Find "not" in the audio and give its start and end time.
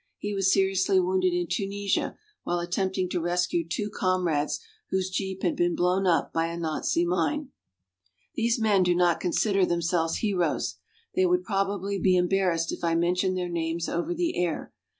8.95-9.19